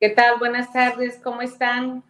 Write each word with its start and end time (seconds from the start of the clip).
¿Qué 0.00 0.10
tal? 0.10 0.38
Buenas 0.38 0.72
tardes, 0.72 1.18
¿cómo 1.24 1.42
están? 1.42 2.04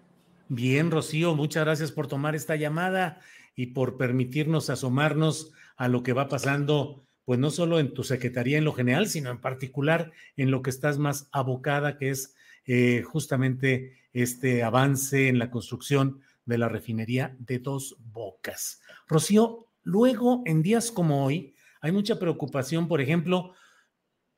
Bien, 0.50 0.90
Rocío, 0.90 1.34
muchas 1.34 1.64
gracias 1.64 1.90
por 1.90 2.06
tomar 2.06 2.34
esta 2.34 2.54
llamada 2.54 3.22
y 3.56 3.68
por 3.68 3.96
permitirnos 3.96 4.68
asomarnos 4.68 5.52
a 5.78 5.88
lo 5.88 6.02
que 6.02 6.12
va 6.12 6.28
pasando, 6.28 7.02
pues 7.24 7.38
no 7.38 7.50
solo 7.50 7.78
en 7.78 7.94
tu 7.94 8.04
secretaría 8.04 8.58
en 8.58 8.66
lo 8.66 8.74
general, 8.74 9.08
sino 9.08 9.30
en 9.30 9.40
particular 9.40 10.12
en 10.36 10.50
lo 10.50 10.60
que 10.60 10.68
estás 10.68 10.98
más 10.98 11.30
abocada, 11.32 11.96
que 11.96 12.10
es 12.10 12.34
eh, 12.66 13.02
justamente 13.06 13.96
este 14.12 14.62
avance 14.62 15.28
en 15.28 15.38
la 15.38 15.50
construcción 15.50 16.20
de 16.44 16.58
la 16.58 16.68
refinería 16.68 17.34
de 17.38 17.58
dos 17.58 17.96
bocas. 18.12 18.82
Rocío, 19.06 19.64
luego 19.82 20.42
en 20.44 20.60
días 20.60 20.92
como 20.92 21.24
hoy 21.24 21.54
hay 21.80 21.92
mucha 21.92 22.18
preocupación, 22.18 22.86
por 22.86 23.00
ejemplo, 23.00 23.54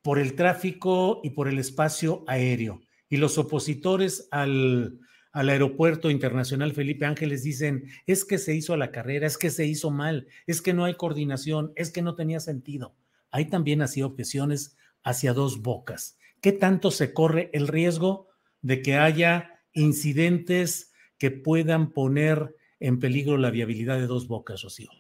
por 0.02 0.20
el 0.20 0.36
tráfico 0.36 1.20
y 1.24 1.30
por 1.30 1.48
el 1.48 1.58
espacio 1.58 2.22
aéreo 2.28 2.80
y 3.11 3.19
los 3.19 3.36
opositores 3.36 4.28
al, 4.30 4.98
al, 5.33 5.48
aeropuerto 5.50 6.11
internacional 6.11 6.72
Felipe 6.72 7.05
Ángeles 7.05 7.42
dicen, 7.42 7.84
es 8.06 8.25
que 8.25 8.39
se 8.39 8.55
hizo 8.55 8.77
la 8.77 8.92
carrera, 8.92 9.27
es 9.27 9.36
que 9.36 9.50
se 9.50 9.66
hizo 9.66 9.91
mal, 9.91 10.28
es 10.47 10.62
que 10.62 10.72
no 10.72 10.84
hay 10.84 10.94
coordinación, 10.94 11.72
es 11.75 11.91
que 11.91 12.00
no 12.00 12.14
tenía 12.14 12.41
sentido. 12.41 12.94
Hay 13.31 13.47
también 13.47 13.83
así 13.83 14.03
objeciones 14.03 14.77
hacia 15.03 15.34
dos 15.34 15.61
bocas. 15.61 16.16
¿Qué 16.41 16.53
tanto 16.53 16.91
se 16.91 17.12
corre 17.12 17.50
el 17.53 17.69
riesgo 17.69 18.28
de 18.62 18.81
que 18.81 18.97
haya 18.97 19.61
incidentes 19.72 20.92
que 21.19 21.31
puedan 21.31 21.91
poner 21.92 22.56
en 22.78 22.98
peligro 22.98 23.36
la 23.36 23.50
viabilidad 23.50 23.98
de 23.98 24.06
dos 24.06 24.28
bocas, 24.28 24.62
Rocío? 24.62 24.91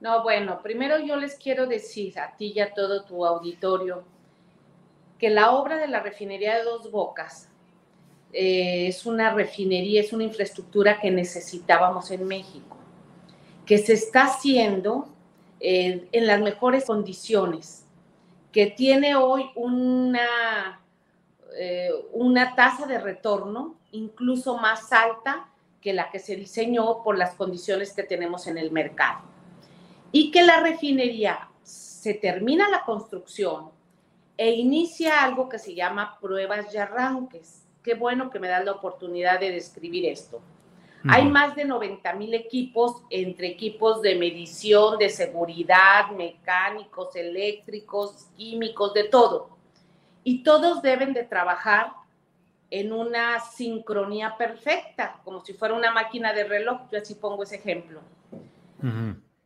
No, 0.00 0.22
bueno, 0.22 0.60
primero 0.62 0.98
yo 1.00 1.16
les 1.16 1.34
quiero 1.34 1.66
decir 1.66 2.18
a 2.20 2.36
ti 2.36 2.52
y 2.54 2.60
a 2.60 2.72
todo 2.72 3.04
tu 3.04 3.26
auditorio 3.26 4.04
que 5.18 5.30
la 5.30 5.52
obra 5.52 5.76
de 5.76 5.88
la 5.88 6.00
refinería 6.00 6.56
de 6.56 6.64
Dos 6.64 6.90
Bocas 6.90 7.48
eh, 8.32 8.88
es 8.88 9.04
una 9.06 9.32
refinería, 9.34 10.00
es 10.00 10.12
una 10.12 10.24
infraestructura 10.24 11.00
que 11.00 11.10
necesitábamos 11.10 12.10
en 12.10 12.26
México, 12.26 12.76
que 13.66 13.78
se 13.78 13.94
está 13.94 14.24
haciendo 14.24 15.08
eh, 15.60 16.08
en 16.12 16.26
las 16.26 16.40
mejores 16.40 16.84
condiciones, 16.84 17.84
que 18.52 18.66
tiene 18.66 19.16
hoy 19.16 19.50
una, 19.54 20.80
eh, 21.56 21.90
una 22.12 22.54
tasa 22.54 22.86
de 22.86 22.98
retorno 22.98 23.76
incluso 23.90 24.56
más 24.58 24.92
alta 24.92 25.48
que 25.80 25.92
la 25.92 26.10
que 26.10 26.18
se 26.18 26.36
diseñó 26.36 27.02
por 27.02 27.16
las 27.16 27.34
condiciones 27.34 27.92
que 27.92 28.02
tenemos 28.02 28.46
en 28.46 28.58
el 28.58 28.70
mercado. 28.70 29.20
Y 30.12 30.30
que 30.30 30.42
la 30.42 30.60
refinería 30.60 31.48
se 31.62 32.14
termina 32.14 32.68
la 32.68 32.84
construcción 32.84 33.77
e 34.38 34.52
inicia 34.52 35.24
algo 35.24 35.48
que 35.48 35.58
se 35.58 35.74
llama 35.74 36.16
pruebas 36.20 36.72
y 36.72 36.78
arranques. 36.78 37.66
Qué 37.82 37.94
bueno 37.94 38.30
que 38.30 38.38
me 38.38 38.48
das 38.48 38.64
la 38.64 38.72
oportunidad 38.72 39.40
de 39.40 39.50
describir 39.50 40.06
esto. 40.06 40.40
Hay 41.08 41.28
más 41.28 41.54
de 41.54 41.64
90 41.64 42.12
mil 42.14 42.34
equipos, 42.34 43.02
entre 43.10 43.48
equipos 43.48 44.02
de 44.02 44.16
medición, 44.16 44.98
de 44.98 45.08
seguridad, 45.08 46.10
mecánicos, 46.10 47.14
eléctricos, 47.16 48.26
químicos, 48.36 48.94
de 48.94 49.04
todo. 49.04 49.50
Y 50.22 50.42
todos 50.42 50.82
deben 50.82 51.12
de 51.14 51.24
trabajar 51.24 51.92
en 52.70 52.92
una 52.92 53.40
sincronía 53.40 54.36
perfecta, 54.36 55.20
como 55.24 55.44
si 55.44 55.52
fuera 55.52 55.74
una 55.74 55.92
máquina 55.92 56.32
de 56.32 56.44
reloj. 56.44 56.82
Yo 56.90 56.98
así 56.98 57.14
pongo 57.14 57.42
ese 57.42 57.56
ejemplo. 57.56 58.00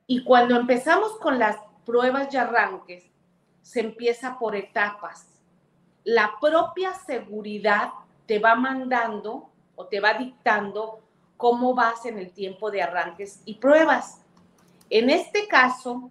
Y 0.07 0.25
cuando 0.25 0.57
empezamos 0.57 1.19
con 1.19 1.39
las 1.39 1.57
pruebas 1.85 2.33
y 2.33 2.37
arranques, 2.37 3.12
se 3.63 3.81
empieza 3.81 4.39
por 4.39 4.55
etapas. 4.57 5.27
La 6.05 6.33
propia 6.41 6.95
seguridad 6.95 7.91
te 8.27 8.39
va 8.39 8.55
mandando 8.55 9.49
o 9.77 9.87
te 9.87 10.01
va 10.01 10.15
dictando 10.15 11.01
cómo 11.37 11.75
vas 11.75 12.07
en 12.07 12.19
el 12.19 12.33
tiempo 12.33 12.71
de 12.71 12.83
arranques 12.83 13.43
y 13.45 13.55
pruebas. 13.55 14.21
En 14.91 15.11
este 15.11 15.49
caso, 15.49 16.11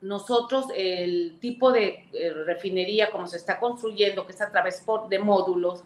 nosotros 0.00 0.66
el 0.74 1.38
tipo 1.40 1.70
de 1.70 2.08
eh, 2.12 2.32
refinería 2.46 3.10
como 3.10 3.26
se 3.26 3.36
está 3.36 3.60
construyendo, 3.60 4.26
que 4.26 4.32
es 4.32 4.40
a 4.40 4.50
través 4.50 4.84
de 5.08 5.18
módulos, 5.18 5.84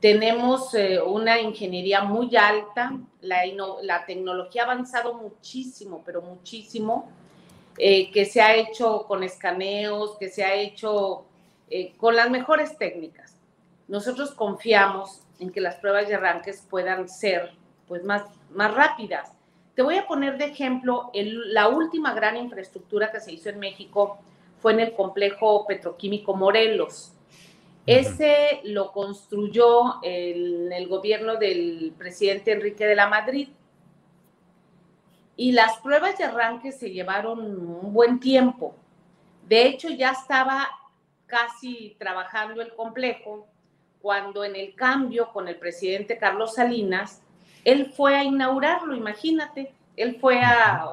tenemos 0.00 0.74
eh, 0.74 1.00
una 1.00 1.40
ingeniería 1.40 2.02
muy 2.02 2.36
alta, 2.36 2.98
la, 3.20 3.42
la 3.82 4.04
tecnología 4.04 4.62
ha 4.62 4.66
avanzado 4.66 5.14
muchísimo, 5.14 6.02
pero 6.04 6.20
muchísimo 6.20 7.08
eh, 7.78 8.10
que 8.10 8.24
se 8.24 8.40
ha 8.40 8.54
hecho 8.54 9.04
con 9.06 9.22
escaneos, 9.22 10.16
que 10.18 10.28
se 10.28 10.44
ha 10.44 10.54
hecho 10.54 11.24
eh, 11.68 11.92
con 11.96 12.16
las 12.16 12.30
mejores 12.30 12.76
técnicas. 12.78 13.36
Nosotros 13.88 14.32
confiamos 14.32 15.22
en 15.38 15.50
que 15.50 15.60
las 15.60 15.76
pruebas 15.76 16.08
de 16.08 16.14
arranques 16.14 16.64
puedan 16.68 17.08
ser 17.08 17.52
pues, 17.86 18.02
más, 18.04 18.24
más 18.50 18.72
rápidas. 18.74 19.32
Te 19.74 19.82
voy 19.82 19.96
a 19.96 20.06
poner 20.06 20.38
de 20.38 20.46
ejemplo, 20.46 21.10
la 21.12 21.68
última 21.68 22.14
gran 22.14 22.36
infraestructura 22.36 23.12
que 23.12 23.20
se 23.20 23.32
hizo 23.32 23.50
en 23.50 23.58
México 23.58 24.18
fue 24.58 24.72
en 24.72 24.80
el 24.80 24.94
complejo 24.94 25.66
petroquímico 25.66 26.34
Morelos. 26.34 27.12
Ese 27.84 28.60
lo 28.64 28.90
construyó 28.90 30.02
en 30.02 30.72
el 30.72 30.88
gobierno 30.88 31.36
del 31.36 31.92
presidente 31.96 32.52
Enrique 32.52 32.86
de 32.86 32.96
la 32.96 33.06
Madrid 33.06 33.48
y 35.36 35.52
las 35.52 35.78
pruebas 35.78 36.16
de 36.16 36.24
arranque 36.24 36.72
se 36.72 36.90
llevaron 36.90 37.40
un 37.40 37.92
buen 37.92 38.18
tiempo. 38.18 38.74
De 39.46 39.66
hecho, 39.66 39.88
ya 39.90 40.10
estaba 40.10 40.68
casi 41.26 41.94
trabajando 41.98 42.62
el 42.62 42.74
complejo 42.74 43.46
cuando 44.00 44.44
en 44.44 44.56
el 44.56 44.74
cambio 44.74 45.32
con 45.32 45.48
el 45.48 45.56
presidente 45.56 46.18
Carlos 46.18 46.54
Salinas, 46.54 47.22
él 47.64 47.92
fue 47.94 48.16
a 48.16 48.24
inaugurarlo, 48.24 48.94
imagínate, 48.94 49.74
él 49.96 50.18
fue 50.20 50.40
a 50.40 50.92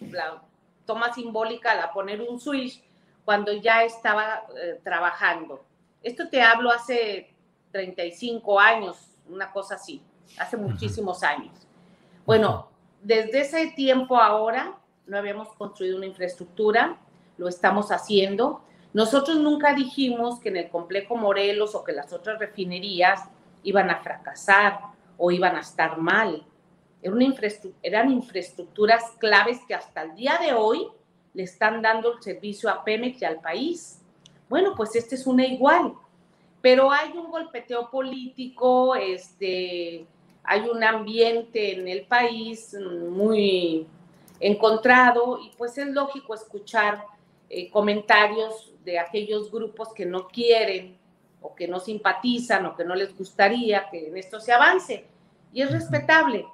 la 0.00 0.42
toma 0.86 1.12
simbólica 1.12 1.82
a 1.82 1.92
poner 1.92 2.22
un 2.22 2.40
switch 2.40 2.82
cuando 3.24 3.52
ya 3.52 3.84
estaba 3.84 4.44
eh, 4.60 4.80
trabajando. 4.82 5.64
Esto 6.02 6.28
te 6.28 6.42
hablo 6.42 6.70
hace 6.70 7.34
35 7.72 8.60
años, 8.60 8.96
una 9.28 9.50
cosa 9.50 9.76
así, 9.76 10.02
hace 10.38 10.56
muchísimos 10.56 11.22
años. 11.22 11.52
Bueno, 12.26 12.68
desde 13.04 13.42
ese 13.42 13.68
tiempo 13.68 14.16
ahora 14.16 14.78
no 15.06 15.18
habíamos 15.18 15.48
construido 15.54 15.98
una 15.98 16.06
infraestructura, 16.06 16.98
lo 17.36 17.48
estamos 17.48 17.92
haciendo. 17.92 18.62
Nosotros 18.94 19.36
nunca 19.38 19.74
dijimos 19.74 20.40
que 20.40 20.48
en 20.48 20.56
el 20.56 20.70
complejo 20.70 21.14
Morelos 21.14 21.74
o 21.74 21.84
que 21.84 21.92
las 21.92 22.12
otras 22.12 22.38
refinerías 22.38 23.20
iban 23.62 23.90
a 23.90 24.00
fracasar 24.00 24.80
o 25.18 25.30
iban 25.30 25.56
a 25.56 25.60
estar 25.60 25.98
mal. 25.98 26.46
eran 27.82 28.10
infraestructuras 28.10 29.02
claves 29.18 29.60
que 29.68 29.74
hasta 29.74 30.02
el 30.02 30.14
día 30.14 30.38
de 30.40 30.54
hoy 30.54 30.88
le 31.34 31.42
están 31.42 31.82
dando 31.82 32.14
el 32.14 32.22
servicio 32.22 32.70
a 32.70 32.82
Pemex 32.82 33.20
y 33.20 33.24
al 33.26 33.40
país. 33.40 34.00
Bueno, 34.48 34.74
pues 34.74 34.96
este 34.96 35.16
es 35.16 35.26
una 35.26 35.44
igual. 35.44 35.94
pero 36.62 36.90
hay 36.90 37.10
un 37.12 37.30
golpeteo 37.30 37.90
político, 37.90 38.94
este, 38.94 40.06
hay 40.44 40.68
un 40.68 40.84
ambiente 40.84 41.74
en 41.74 41.88
el 41.88 42.02
país 42.02 42.76
muy 43.10 43.86
encontrado 44.38 45.40
y 45.42 45.50
pues 45.56 45.76
es 45.78 45.88
lógico 45.88 46.34
escuchar 46.34 47.02
eh, 47.48 47.70
comentarios 47.70 48.72
de 48.84 48.98
aquellos 48.98 49.50
grupos 49.50 49.88
que 49.94 50.04
no 50.04 50.28
quieren 50.28 50.96
o 51.40 51.54
que 51.54 51.66
no 51.66 51.80
simpatizan 51.80 52.66
o 52.66 52.76
que 52.76 52.84
no 52.84 52.94
les 52.94 53.16
gustaría 53.16 53.88
que 53.90 54.08
en 54.08 54.16
esto 54.16 54.38
se 54.40 54.52
avance. 54.52 55.04
Y 55.52 55.62
es 55.62 55.70
respetable, 55.70 56.44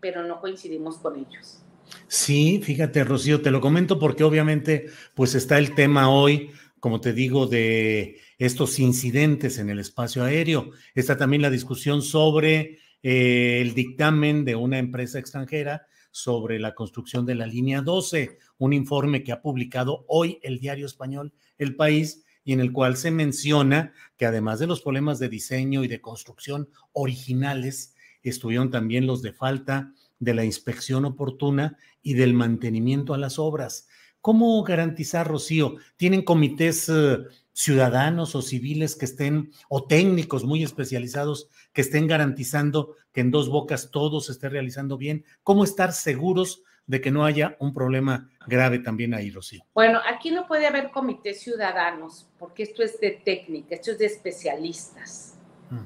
pero 0.00 0.24
no 0.24 0.40
coincidimos 0.40 0.98
con 0.98 1.16
ellos. 1.16 1.62
Sí, 2.08 2.60
fíjate, 2.62 3.04
Rocío, 3.04 3.42
te 3.42 3.50
lo 3.50 3.60
comento 3.60 3.98
porque 3.98 4.24
obviamente 4.24 4.86
pues 5.14 5.34
está 5.34 5.58
el 5.58 5.74
tema 5.74 6.10
hoy, 6.10 6.50
como 6.80 7.00
te 7.00 7.12
digo, 7.12 7.46
de 7.46 8.20
estos 8.38 8.78
incidentes 8.78 9.58
en 9.58 9.70
el 9.70 9.78
espacio 9.78 10.24
aéreo. 10.24 10.70
Está 10.94 11.16
también 11.16 11.42
la 11.42 11.50
discusión 11.50 12.02
sobre 12.02 12.78
eh, 13.08 13.60
el 13.60 13.72
dictamen 13.72 14.44
de 14.44 14.56
una 14.56 14.78
empresa 14.78 15.20
extranjera 15.20 15.86
sobre 16.10 16.58
la 16.58 16.74
construcción 16.74 17.24
de 17.24 17.36
la 17.36 17.46
línea 17.46 17.80
12, 17.80 18.36
un 18.58 18.72
informe 18.72 19.22
que 19.22 19.30
ha 19.30 19.42
publicado 19.42 20.04
hoy 20.08 20.40
el 20.42 20.58
diario 20.58 20.86
español 20.86 21.32
El 21.56 21.76
País 21.76 22.24
y 22.42 22.52
en 22.52 22.58
el 22.58 22.72
cual 22.72 22.96
se 22.96 23.12
menciona 23.12 23.92
que 24.16 24.26
además 24.26 24.58
de 24.58 24.66
los 24.66 24.82
problemas 24.82 25.20
de 25.20 25.28
diseño 25.28 25.84
y 25.84 25.86
de 25.86 26.00
construcción 26.00 26.68
originales, 26.90 27.94
estuvieron 28.24 28.72
también 28.72 29.06
los 29.06 29.22
de 29.22 29.32
falta 29.32 29.92
de 30.18 30.34
la 30.34 30.44
inspección 30.44 31.04
oportuna 31.04 31.78
y 32.02 32.14
del 32.14 32.34
mantenimiento 32.34 33.14
a 33.14 33.18
las 33.18 33.38
obras. 33.38 33.86
¿Cómo 34.20 34.60
garantizar, 34.64 35.28
Rocío? 35.28 35.76
¿Tienen 35.96 36.22
comités 36.22 36.88
eh, 36.88 37.18
ciudadanos 37.56 38.34
o 38.34 38.42
civiles 38.42 38.94
que 38.96 39.06
estén, 39.06 39.50
o 39.68 39.84
técnicos 39.84 40.44
muy 40.44 40.62
especializados, 40.62 41.48
que 41.72 41.80
estén 41.80 42.06
garantizando 42.06 42.96
que 43.12 43.22
en 43.22 43.30
dos 43.30 43.48
bocas 43.48 43.90
todo 43.90 44.20
se 44.20 44.32
esté 44.32 44.50
realizando 44.50 44.98
bien? 44.98 45.24
¿Cómo 45.42 45.64
estar 45.64 45.92
seguros 45.92 46.62
de 46.86 47.00
que 47.00 47.10
no 47.10 47.24
haya 47.24 47.56
un 47.58 47.72
problema 47.72 48.28
grave 48.46 48.78
también 48.78 49.14
ahí, 49.14 49.30
Rocío? 49.30 49.64
Bueno, 49.74 50.00
aquí 50.06 50.30
no 50.30 50.46
puede 50.46 50.66
haber 50.66 50.90
comités 50.90 51.40
ciudadanos, 51.40 52.28
porque 52.38 52.64
esto 52.64 52.82
es 52.82 53.00
de 53.00 53.22
técnica, 53.24 53.74
esto 53.74 53.92
es 53.92 53.98
de 53.98 54.06
especialistas. 54.06 55.32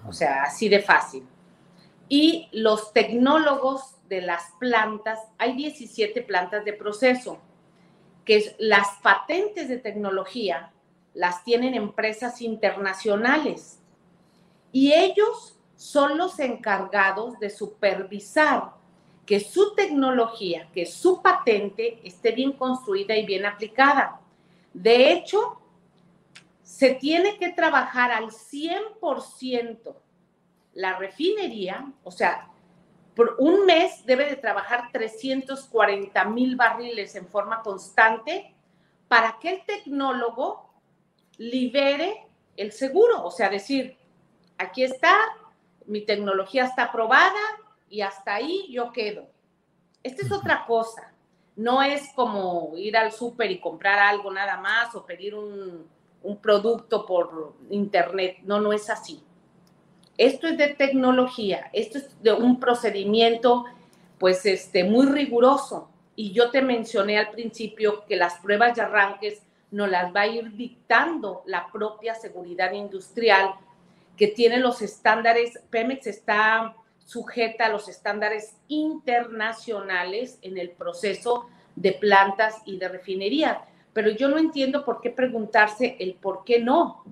O 0.07 0.13
sea, 0.13 0.43
así 0.43 0.69
de 0.69 0.83
fácil 0.83 1.23
y 2.11 2.49
los 2.51 2.93
tecnólogos 2.93 3.95
de 4.09 4.21
las 4.21 4.43
plantas, 4.59 5.21
hay 5.39 5.57
17 5.57 6.23
plantas 6.23 6.65
de 6.65 6.73
proceso, 6.73 7.41
que 8.25 8.55
las 8.59 8.89
patentes 9.01 9.69
de 9.69 9.79
tecnología 9.79 10.73
las 11.15 11.45
tienen 11.45 11.75
empresas 11.75 12.41
internacionales 12.41 13.81
y 14.73 14.93
ellos 14.93 15.59
son 15.77 16.19
los 16.19 16.39
encargados 16.39 17.39
de 17.41 17.51
supervisar 17.51 18.73
que 19.27 19.41
su 19.41 19.75
tecnología, 19.75 20.69
que 20.73 20.87
su 20.87 21.23
patente 21.23 22.01
esté 22.05 22.33
bien 22.33 22.53
construida 22.53 23.17
y 23.17 23.25
bien 23.25 23.47
aplicada. 23.47 24.21
De 24.73 25.13
hecho, 25.13 25.61
se 26.63 26.95
tiene 26.95 27.39
que 27.39 27.51
trabajar 27.51 28.13
al 28.13 28.31
100% 28.31 29.95
la 30.75 30.97
refinería, 30.97 31.93
o 32.05 32.11
sea, 32.11 32.49
por 33.15 33.37
un 33.39 33.67
mes 33.67 34.05
debe 34.07 34.27
de 34.27 34.37
trabajar 34.37 34.91
340 34.93 36.25
mil 36.27 36.57
barriles 36.57 37.15
en 37.17 37.27
forma 37.27 37.63
constante 37.63 38.55
para 39.09 39.39
que 39.41 39.51
el 39.51 39.65
tecnólogo 39.65 40.70
libere 41.41 42.27
el 42.59 42.71
seguro, 42.71 43.25
o 43.25 43.31
sea, 43.31 43.49
decir, 43.49 43.97
aquí 44.59 44.83
está, 44.83 45.17
mi 45.87 46.03
tecnología 46.03 46.67
está 46.67 46.85
aprobada 46.85 47.41
y 47.89 48.03
hasta 48.03 48.35
ahí 48.35 48.67
yo 48.71 48.93
quedo. 48.93 49.27
Esta 50.03 50.23
es 50.27 50.31
otra 50.31 50.67
cosa, 50.67 51.15
no 51.57 51.83
es 51.83 52.13
como 52.15 52.75
ir 52.77 52.95
al 52.95 53.11
súper 53.11 53.51
y 53.51 53.59
comprar 53.59 53.99
algo 53.99 54.31
nada 54.31 54.59
más 54.59 54.95
o 54.95 55.07
pedir 55.07 55.35
un, 55.35 55.89
un 56.23 56.37
producto 56.37 57.07
por 57.07 57.55
internet, 57.71 58.41
no, 58.43 58.61
no 58.61 58.75
es 58.75 58.91
así. 58.91 59.23
Esto 60.19 60.47
es 60.47 60.59
de 60.59 60.75
tecnología, 60.75 61.71
esto 61.73 61.97
es 61.97 62.23
de 62.23 62.35
un 62.35 62.61
procedimiento 62.61 63.65
pues 64.19 64.45
este 64.45 64.85
muy 64.85 65.07
riguroso 65.07 65.89
y 66.17 66.33
yo 66.33 66.51
te 66.51 66.61
mencioné 66.61 67.19
al 67.19 67.31
principio 67.31 68.05
que 68.05 68.17
las 68.17 68.35
pruebas 68.41 68.77
de 68.77 68.83
arranques 68.83 69.41
nos 69.71 69.89
las 69.89 70.15
va 70.15 70.23
a 70.23 70.27
ir 70.27 70.57
dictando 70.57 71.43
la 71.47 71.71
propia 71.71 72.15
seguridad 72.15 72.73
industrial 72.73 73.55
que 74.17 74.29
tiene 74.29 74.59
los 74.59 74.83
estándares, 74.83 75.59
Pemex 75.71 76.07
está 76.07 76.75
sujeta 77.07 77.67
a 77.67 77.69
los 77.71 77.89
estándares 77.89 78.55
internacionales 78.69 80.39
en 80.43 80.59
el 80.59 80.71
proceso 80.71 81.49
de 81.75 81.93
plantas 81.93 82.57
y 82.67 82.77
de 82.77 82.89
refinería. 82.89 83.63
Pero 83.93 84.11
yo 84.11 84.29
no 84.29 84.39
entiendo 84.39 84.85
por 84.85 85.01
qué 85.01 85.11
preguntarse 85.11 85.97
el 85.99 86.15
por 86.15 86.45
qué 86.45 86.61
no. 86.61 87.03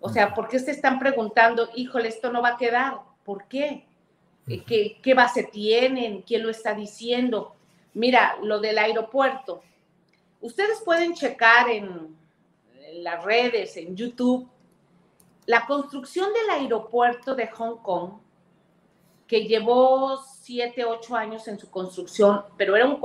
O 0.00 0.08
sea, 0.08 0.34
¿por 0.34 0.48
qué 0.48 0.58
se 0.58 0.70
están 0.70 0.98
preguntando, 0.98 1.68
híjole, 1.74 2.08
esto 2.08 2.32
no 2.32 2.42
va 2.42 2.50
a 2.50 2.56
quedar? 2.56 2.98
¿Por 3.24 3.44
qué? 3.44 3.84
¿Qué, 4.46 4.98
qué 5.02 5.14
base 5.14 5.44
tienen? 5.44 6.22
¿Quién 6.22 6.42
lo 6.42 6.50
está 6.50 6.74
diciendo? 6.74 7.54
Mira, 7.94 8.36
lo 8.42 8.58
del 8.58 8.78
aeropuerto. 8.78 9.62
Ustedes 10.40 10.80
pueden 10.84 11.14
checar 11.14 11.68
en, 11.68 12.16
las 12.94 13.24
redes, 13.24 13.76
en 13.76 13.96
YouTube, 13.96 14.48
la 15.46 15.66
construcción 15.66 16.32
del 16.32 16.50
aeropuerto 16.50 17.34
de 17.34 17.46
Hong 17.48 17.76
Kong, 17.82 18.12
que 19.26 19.44
llevó 19.44 20.22
siete, 20.40 20.84
ocho 20.84 21.16
años 21.16 21.46
en 21.48 21.58
su 21.58 21.70
construcción, 21.70 22.42
pero 22.56 22.76
era 22.76 22.86
un, 22.86 23.00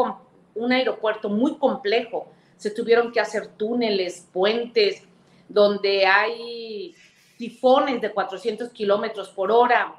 un 0.56 0.72
aeropuerto 0.72 1.30
muy 1.30 1.58
complejo. 1.58 2.28
Se 2.58 2.72
tuvieron 2.72 3.12
que 3.12 3.20
hacer 3.20 3.48
túneles, 3.48 4.28
puentes, 4.32 5.04
donde 5.50 6.06
hay 6.06 6.96
tifones 7.38 8.02
de 8.02 8.12
400 8.12 8.70
kilómetros 8.70 9.30
por 9.30 9.52
hora. 9.52 9.96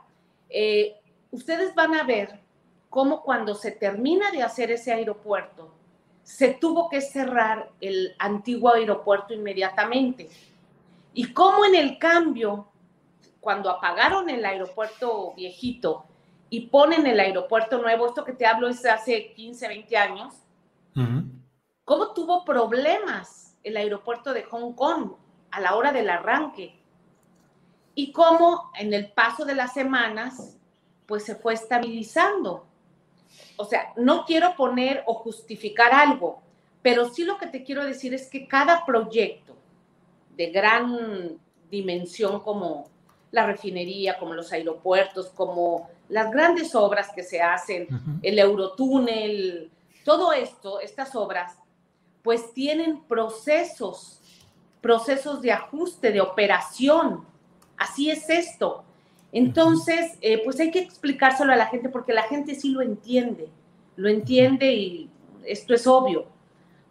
Eh, 0.49 0.96
ustedes 1.31 1.75
van 1.75 1.94
a 1.94 2.05
ver 2.05 2.38
cómo 2.88 3.23
cuando 3.23 3.55
se 3.55 3.73
termina 3.73 4.31
de 4.31 4.43
hacer 4.43 4.70
ese 4.70 4.93
aeropuerto, 4.93 5.73
se 6.22 6.54
tuvo 6.54 6.88
que 6.88 7.00
cerrar 7.00 7.70
el 7.80 8.14
antiguo 8.19 8.74
aeropuerto 8.74 9.34
inmediatamente. 9.34 10.28
Y 11.14 11.32
cómo 11.32 11.64
en 11.64 11.74
el 11.74 11.98
cambio, 11.98 12.69
cuando 13.40 13.70
apagaron 13.70 14.30
el 14.30 14.44
aeropuerto 14.44 15.35
viejito 15.35 16.04
y 16.49 16.68
ponen 16.68 17.06
el 17.06 17.20
aeropuerto 17.20 17.78
nuevo, 17.78 18.06
esto 18.06 18.25
que 18.25 18.32
te 18.32 18.47
hablo 18.47 18.68
es 18.68 18.85
hace 18.87 19.32
15, 19.35 19.68
20 19.68 19.97
años, 19.97 20.35
cómo 21.85 22.12
tuvo 22.12 22.44
problemas 22.44 23.56
el 23.62 23.76
aeropuerto 23.76 24.32
de 24.32 24.44
Hong 24.44 24.73
Kong 24.75 25.12
a 25.50 25.61
la 25.61 25.75
hora 25.76 25.92
del 25.92 26.11
arranque. 26.11 26.78
Y 27.94 28.12
cómo 28.12 28.70
en 28.78 28.94
el 28.94 29.12
paso 29.12 29.44
de 29.44 29.54
las 29.54 29.75
semanas, 29.75 30.58
pues 31.06 31.25
se 31.25 31.35
fue 31.35 31.54
estabilizando. 31.54 32.66
O 33.56 33.64
sea, 33.64 33.92
no 33.96 34.24
quiero 34.24 34.54
poner 34.56 35.02
o 35.06 35.14
justificar 35.14 35.92
algo, 35.92 36.40
pero 36.82 37.08
sí 37.10 37.24
lo 37.24 37.38
que 37.38 37.46
te 37.46 37.62
quiero 37.62 37.84
decir 37.84 38.14
es 38.14 38.28
que 38.28 38.48
cada 38.48 38.84
proyecto 38.84 39.56
de 40.36 40.50
gran 40.50 41.38
dimensión 41.70 42.40
como 42.40 42.90
la 43.30 43.46
refinería, 43.46 44.18
como 44.18 44.34
los 44.34 44.52
aeropuertos, 44.52 45.28
como 45.28 45.88
las 46.08 46.30
grandes 46.30 46.74
obras 46.74 47.10
que 47.14 47.22
se 47.22 47.40
hacen, 47.40 47.88
el 48.22 48.38
eurotúnel, 48.38 49.70
todo 50.04 50.32
esto, 50.32 50.80
estas 50.80 51.14
obras, 51.14 51.56
pues 52.22 52.52
tienen 52.52 53.02
procesos 53.04 54.22
procesos 54.82 55.40
de 55.40 55.52
ajuste, 55.52 56.12
de 56.12 56.20
operación. 56.20 57.24
Así 57.78 58.10
es 58.10 58.28
esto. 58.28 58.84
Entonces, 59.32 60.18
eh, 60.20 60.42
pues 60.44 60.60
hay 60.60 60.70
que 60.70 60.80
explicárselo 60.80 61.52
a 61.52 61.56
la 61.56 61.66
gente 61.66 61.88
porque 61.88 62.12
la 62.12 62.24
gente 62.24 62.54
sí 62.54 62.70
lo 62.70 62.82
entiende, 62.82 63.48
lo 63.96 64.08
entiende 64.08 64.72
y 64.72 65.10
esto 65.44 65.74
es 65.74 65.86
obvio. 65.86 66.26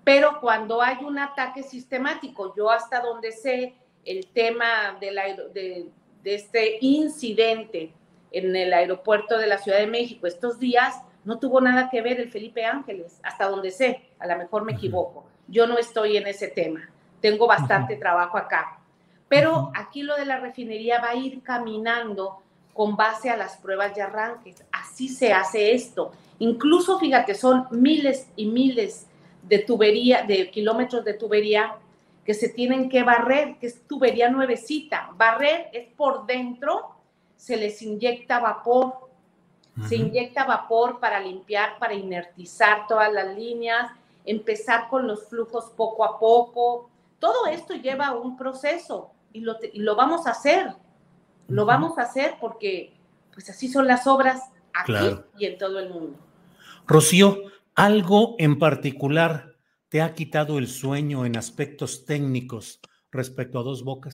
Pero 0.03 0.39
cuando 0.41 0.81
hay 0.81 1.03
un 1.05 1.19
ataque 1.19 1.61
sistemático, 1.63 2.55
yo 2.55 2.71
hasta 2.71 2.99
donde 3.01 3.31
sé 3.31 3.75
el 4.03 4.25
tema 4.27 4.97
de, 4.99 5.11
de, 5.53 5.89
de 6.23 6.35
este 6.35 6.77
incidente 6.81 7.93
en 8.31 8.55
el 8.55 8.73
aeropuerto 8.73 9.37
de 9.37 9.45
la 9.45 9.59
Ciudad 9.59 9.77
de 9.77 9.87
México 9.87 10.25
estos 10.25 10.59
días, 10.59 10.99
no 11.23 11.37
tuvo 11.37 11.61
nada 11.61 11.89
que 11.91 12.01
ver 12.01 12.19
el 12.19 12.31
Felipe 12.31 12.65
Ángeles, 12.65 13.19
hasta 13.21 13.47
donde 13.47 13.69
sé, 13.69 14.09
a 14.17 14.25
lo 14.25 14.35
mejor 14.37 14.65
me 14.65 14.71
equivoco. 14.71 15.25
Yo 15.47 15.67
no 15.67 15.77
estoy 15.77 16.17
en 16.17 16.25
ese 16.25 16.47
tema 16.47 16.89
tengo 17.21 17.47
bastante 17.47 17.95
trabajo 17.95 18.37
acá. 18.37 18.79
Pero 19.31 19.71
aquí 19.73 20.03
lo 20.03 20.17
de 20.17 20.25
la 20.25 20.41
refinería 20.41 20.99
va 20.99 21.11
a 21.11 21.15
ir 21.15 21.41
caminando 21.41 22.39
con 22.73 22.97
base 22.97 23.29
a 23.29 23.37
las 23.37 23.55
pruebas 23.55 23.95
de 23.95 24.01
arranque. 24.01 24.53
Así 24.73 25.07
se 25.07 25.31
hace 25.31 25.73
esto. 25.73 26.11
Incluso, 26.39 26.99
fíjate, 26.99 27.33
son 27.33 27.65
miles 27.71 28.27
y 28.35 28.47
miles 28.47 29.07
de 29.43 29.59
tubería, 29.59 30.23
de 30.23 30.51
kilómetros 30.51 31.05
de 31.05 31.13
tubería 31.13 31.75
que 32.25 32.33
se 32.33 32.49
tienen 32.49 32.89
que 32.89 33.03
barrer, 33.03 33.55
que 33.57 33.67
es 33.67 33.81
tubería 33.87 34.29
nuevecita. 34.29 35.11
Barrer 35.15 35.69
es 35.71 35.87
por 35.95 36.25
dentro, 36.25 36.89
se 37.37 37.55
les 37.55 37.81
inyecta 37.81 38.37
vapor, 38.39 38.95
se 39.87 39.95
inyecta 39.95 40.43
vapor 40.43 40.99
para 40.99 41.21
limpiar, 41.21 41.79
para 41.79 41.93
inertizar 41.93 42.85
todas 42.85 43.13
las 43.13 43.33
líneas, 43.33 43.93
empezar 44.25 44.89
con 44.89 45.07
los 45.07 45.23
flujos 45.29 45.71
poco 45.77 46.03
a 46.03 46.19
poco. 46.19 46.89
Todo 47.17 47.45
esto 47.45 47.75
lleva 47.75 48.11
un 48.11 48.35
proceso 48.35 49.09
y 49.33 49.41
lo, 49.41 49.57
lo 49.73 49.95
vamos 49.95 50.27
a 50.27 50.31
hacer. 50.31 50.75
Lo 51.47 51.65
vamos 51.65 51.97
a 51.97 52.03
hacer 52.03 52.35
porque 52.39 52.93
pues 53.33 53.49
así 53.49 53.67
son 53.67 53.85
las 53.85 54.07
obras 54.07 54.41
aquí 54.73 55.17
y 55.37 55.45
en 55.45 55.57
todo 55.57 55.79
el 55.79 55.89
mundo. 55.89 56.17
Rocío, 56.87 57.37
¿algo 57.75 58.35
en 58.39 58.57
particular 58.57 59.57
te 59.89 60.01
ha 60.01 60.13
quitado 60.13 60.57
el 60.57 60.67
sueño 60.67 61.25
en 61.25 61.37
aspectos 61.37 62.05
técnicos 62.05 62.79
respecto 63.11 63.59
a 63.59 63.63
dos 63.63 63.83
bocas? 63.83 64.13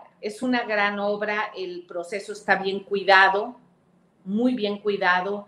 es 0.21 0.43
una 0.43 0.63
gran 0.63 0.99
obra, 0.99 1.51
el 1.57 1.83
proceso 1.87 2.31
está 2.31 2.55
bien 2.55 2.81
cuidado, 2.81 3.59
muy 4.23 4.53
bien 4.53 4.77
cuidado, 4.77 5.47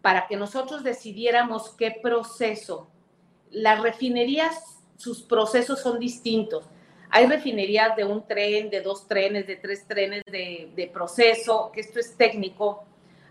para 0.00 0.26
que 0.28 0.36
nosotros 0.36 0.84
decidiéramos 0.84 1.70
qué 1.70 1.98
proceso. 2.00 2.88
Las 3.50 3.82
refinerías, 3.82 4.80
sus 4.96 5.22
procesos 5.22 5.80
son 5.80 5.98
distintos. 5.98 6.64
Hay 7.10 7.26
refinerías 7.26 7.96
de 7.96 8.04
un 8.04 8.26
tren, 8.26 8.70
de 8.70 8.80
dos 8.80 9.06
trenes, 9.08 9.46
de 9.46 9.56
tres 9.56 9.86
trenes 9.86 10.22
de, 10.26 10.70
de 10.74 10.86
proceso, 10.86 11.70
que 11.72 11.80
esto 11.80 11.98
es 11.98 12.16
técnico. 12.16 12.84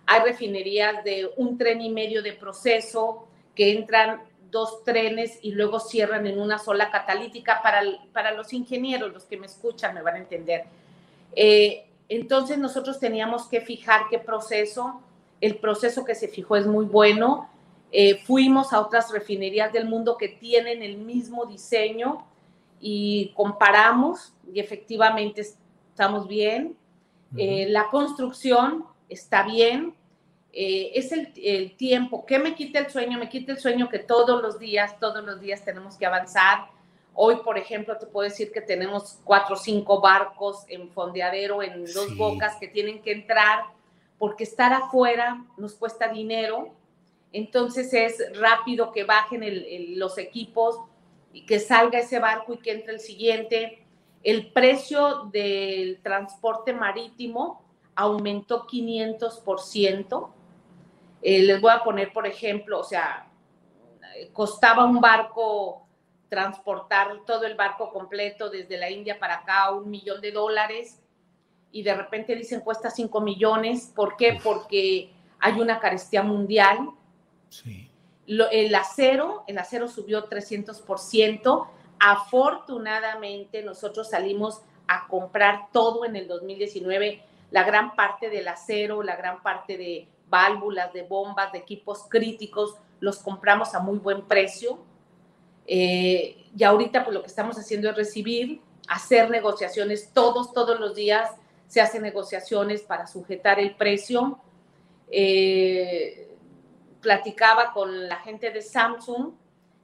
Hay 0.05 0.21
refinerías 0.21 1.03
de 1.03 1.31
un 1.37 1.57
tren 1.57 1.81
y 1.81 1.89
medio 1.89 2.21
de 2.21 2.33
proceso, 2.33 3.27
que 3.55 3.71
entran 3.71 4.21
dos 4.53 4.85
trenes 4.85 5.37
y 5.41 5.51
luego 5.51 5.81
cierran 5.81 6.25
en 6.27 6.39
una 6.39 6.57
sola 6.57 6.89
catalítica. 6.89 7.61
Para, 7.61 7.81
para 8.13 8.31
los 8.31 8.53
ingenieros, 8.53 9.11
los 9.11 9.25
que 9.25 9.35
me 9.35 9.47
escuchan, 9.47 9.93
me 9.93 10.01
van 10.01 10.15
a 10.15 10.19
entender. 10.19 10.63
Eh, 11.35 11.85
entonces 12.07 12.57
nosotros 12.57 12.99
teníamos 12.99 13.47
que 13.47 13.59
fijar 13.59 14.03
qué 14.09 14.19
proceso. 14.19 15.01
El 15.41 15.57
proceso 15.57 16.05
que 16.05 16.15
se 16.15 16.29
fijó 16.29 16.55
es 16.55 16.65
muy 16.65 16.85
bueno. 16.85 17.49
Eh, 17.91 18.21
fuimos 18.23 18.71
a 18.71 18.79
otras 18.79 19.11
refinerías 19.11 19.73
del 19.73 19.87
mundo 19.87 20.17
que 20.17 20.29
tienen 20.29 20.81
el 20.81 20.97
mismo 20.97 21.45
diseño 21.45 22.25
y 22.79 23.31
comparamos 23.35 24.33
y 24.51 24.59
efectivamente 24.59 25.41
estamos 25.89 26.27
bien. 26.27 26.75
Eh, 27.35 27.67
la 27.69 27.89
construcción 27.89 28.85
está 29.09 29.43
bien, 29.43 29.95
eh, 30.55 30.91
es 30.93 31.11
el, 31.11 31.33
el, 31.35 31.75
tiempo. 31.75 32.27
¿Qué 32.27 32.37
me 32.37 32.53
quita 32.53 32.77
el 32.77 32.91
sueño? 32.91 33.17
Me 33.17 33.27
quita 33.27 33.53
el 33.53 33.57
sueño 33.57 33.89
que 33.89 33.97
todos 33.97 34.39
los 34.39 34.59
días, 34.59 34.99
todos 34.99 35.23
los 35.23 35.41
días 35.41 35.65
tenemos 35.65 35.97
que 35.97 36.05
avanzar. 36.05 36.67
Hoy, 37.15 37.37
por 37.37 37.57
ejemplo, 37.57 37.97
te 37.97 38.05
puedo 38.05 38.29
decir 38.29 38.51
que 38.51 38.61
tenemos 38.61 39.19
cuatro 39.23 39.55
o 39.55 39.57
cinco 39.57 39.99
barcos 39.99 40.63
en 40.67 40.89
fondeadero, 40.89 41.63
en 41.63 41.85
dos 41.85 42.09
sí. 42.09 42.15
bocas 42.15 42.55
que 42.57 42.67
tienen 42.67 43.01
que 43.01 43.13
entrar, 43.13 43.63
porque 44.19 44.43
estar 44.43 44.71
afuera 44.73 45.43
nos 45.57 45.73
cuesta 45.73 46.07
dinero. 46.09 46.71
Entonces 47.31 47.91
es 47.91 48.39
rápido 48.39 48.91
que 48.91 49.05
bajen 49.05 49.41
el, 49.41 49.65
el, 49.65 49.97
los 49.97 50.19
equipos 50.19 50.77
y 51.33 51.47
que 51.47 51.59
salga 51.59 51.97
ese 51.97 52.19
barco 52.19 52.53
y 52.53 52.57
que 52.57 52.73
entre 52.73 52.93
el 52.93 52.99
siguiente. 52.99 53.83
El 54.21 54.51
precio 54.51 55.29
del 55.31 55.99
transporte 56.03 56.73
marítimo 56.73 57.63
aumentó 57.95 58.67
500%. 58.67 60.29
Eh, 61.23 61.41
les 61.43 61.61
voy 61.61 61.71
a 61.71 61.83
poner, 61.83 62.11
por 62.11 62.27
ejemplo, 62.27 62.79
o 62.79 62.83
sea, 62.83 63.27
costaba 64.33 64.83
un 64.85 64.99
barco 64.99 65.87
transportar 66.27 67.19
todo 67.25 67.45
el 67.45 67.55
barco 67.55 67.91
completo 67.91 68.49
desde 68.49 68.77
la 68.77 68.89
India 68.89 69.19
para 69.19 69.35
acá 69.35 69.69
un 69.71 69.89
millón 69.89 70.19
de 70.19 70.31
dólares 70.31 70.99
y 71.71 71.83
de 71.83 71.93
repente 71.93 72.35
dicen 72.35 72.61
cuesta 72.61 72.89
5 72.89 73.21
millones. 73.21 73.91
¿Por 73.95 74.17
qué? 74.17 74.39
Porque 74.43 75.11
hay 75.39 75.59
una 75.59 75.79
carestía 75.79 76.23
mundial. 76.23 76.89
Sí. 77.49 77.89
Lo, 78.25 78.49
el 78.49 78.73
acero, 78.73 79.43
el 79.47 79.57
acero 79.59 79.87
subió 79.87 80.27
300%. 80.27 81.67
Afortunadamente 81.99 83.63
nosotros 83.63 84.09
salimos 84.09 84.61
a 84.87 85.07
comprar 85.07 85.67
todo 85.71 86.03
en 86.03 86.15
el 86.15 86.27
2019, 86.27 87.23
la 87.51 87.63
gran 87.63 87.95
parte 87.95 88.29
del 88.29 88.47
acero, 88.47 89.03
la 89.03 89.15
gran 89.15 89.41
parte 89.41 89.77
de 89.77 90.07
válvulas, 90.33 90.91
de 90.91 91.03
bombas, 91.03 91.51
de 91.51 91.59
equipos 91.59 92.05
críticos, 92.09 92.75
los 92.99 93.19
compramos 93.19 93.75
a 93.75 93.79
muy 93.79 93.99
buen 93.99 94.23
precio. 94.23 94.79
Eh, 95.67 96.47
y 96.57 96.63
ahorita 96.63 97.03
pues 97.03 97.13
lo 97.13 97.21
que 97.21 97.27
estamos 97.27 97.55
haciendo 97.59 97.87
es 97.91 97.95
recibir, 97.95 98.59
hacer 98.87 99.29
negociaciones 99.29 100.09
todos, 100.11 100.51
todos 100.51 100.79
los 100.79 100.95
días 100.95 101.29
se 101.67 101.81
hacen 101.81 102.01
negociaciones 102.01 102.81
para 102.81 103.05
sujetar 103.05 103.59
el 103.59 103.75
precio. 103.75 104.39
Eh, 105.11 106.31
platicaba 106.99 107.71
con 107.71 108.07
la 108.07 108.15
gente 108.17 108.49
de 108.49 108.61
Samsung, 108.63 109.33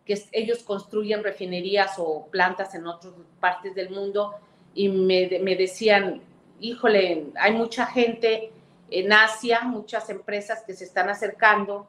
que 0.04 0.20
ellos 0.32 0.64
construyen 0.64 1.24
refinerías 1.24 1.94
o 2.00 2.26
plantas 2.32 2.74
en 2.74 2.88
otras 2.88 3.14
partes 3.40 3.76
del 3.76 3.92
mundo, 3.92 4.34
y 4.74 4.90
me, 4.90 5.40
me 5.44 5.56
decían, 5.56 6.24
híjole, 6.60 7.28
hay 7.36 7.54
mucha 7.54 7.86
gente 7.86 8.52
en 8.92 9.14
Asia, 9.14 9.62
muchas 9.62 10.10
empresas 10.10 10.64
que 10.66 10.74
se 10.74 10.84
están 10.84 11.10
acercando 11.10 11.88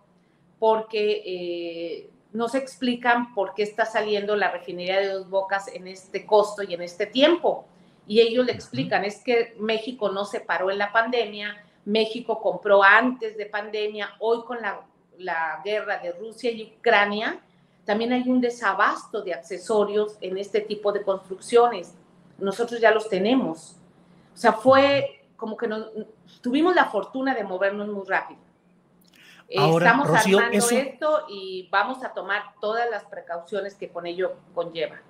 porque 0.58 1.22
eh, 1.24 2.10
no 2.32 2.48
se 2.48 2.58
explican 2.58 3.34
por 3.34 3.54
qué 3.54 3.62
está 3.62 3.84
saliendo 3.86 4.36
la 4.36 4.50
refinería 4.50 5.00
de 5.00 5.08
dos 5.08 5.28
bocas 5.28 5.68
en 5.68 5.88
este 5.88 6.26
costo 6.26 6.62
y 6.62 6.74
en 6.74 6.82
este 6.82 7.06
tiempo. 7.06 7.66
Y 8.06 8.20
ellos 8.20 8.44
le 8.44 8.52
explican, 8.52 9.04
es 9.04 9.22
que 9.22 9.54
México 9.58 10.10
no 10.10 10.24
se 10.24 10.40
paró 10.40 10.70
en 10.70 10.78
la 10.78 10.92
pandemia, 10.92 11.64
México 11.84 12.40
compró 12.40 12.82
antes 12.82 13.36
de 13.36 13.46
pandemia, 13.46 14.10
hoy 14.18 14.42
con 14.44 14.60
la, 14.60 14.80
la 15.18 15.60
guerra 15.64 15.98
de 15.98 16.12
Rusia 16.12 16.50
y 16.50 16.74
Ucrania, 16.78 17.40
también 17.84 18.12
hay 18.12 18.28
un 18.28 18.40
desabasto 18.40 19.22
de 19.22 19.34
accesorios 19.34 20.16
en 20.20 20.38
este 20.38 20.60
tipo 20.60 20.92
de 20.92 21.02
construcciones. 21.02 21.94
Nosotros 22.38 22.80
ya 22.80 22.90
los 22.90 23.08
tenemos. 23.08 23.76
O 24.34 24.36
sea, 24.36 24.52
fue 24.52 25.19
como 25.40 25.56
que 25.56 25.66
nos, 25.66 25.88
tuvimos 26.40 26.74
la 26.74 26.84
fortuna 26.84 27.34
de 27.34 27.42
movernos 27.42 27.88
muy 27.88 28.06
rápido. 28.06 28.38
Ahora, 29.56 29.86
Estamos 29.86 30.08
Rocío, 30.08 30.38
armando 30.38 30.58
eso... 30.58 30.76
esto 30.76 31.26
y 31.28 31.68
vamos 31.72 32.04
a 32.04 32.12
tomar 32.12 32.42
todas 32.60 32.88
las 32.88 33.04
precauciones 33.06 33.74
que 33.74 33.88
con 33.88 34.06
ello 34.06 34.36
conlleva. 34.54 35.02